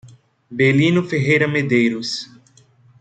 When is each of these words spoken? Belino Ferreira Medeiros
Belino 0.49 1.07
Ferreira 1.07 1.47
Medeiros 1.47 2.27